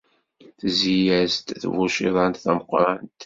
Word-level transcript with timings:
Tezzi-as-d 0.59 1.47
tbuciḍant 1.61 2.41
tameqqrant. 2.43 3.17